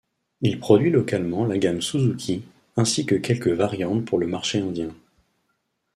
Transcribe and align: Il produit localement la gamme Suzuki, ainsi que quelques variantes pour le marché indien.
Il 0.41 0.59
produit 0.59 0.89
localement 0.89 1.45
la 1.45 1.59
gamme 1.59 1.79
Suzuki, 1.79 2.41
ainsi 2.75 3.05
que 3.05 3.13
quelques 3.13 3.49
variantes 3.49 4.03
pour 4.03 4.17
le 4.17 4.25
marché 4.25 4.57
indien. 4.57 4.95